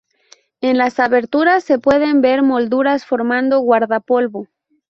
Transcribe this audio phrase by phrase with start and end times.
[0.61, 4.47] En las aberturas se pueden ver molduras formando guardapolvo.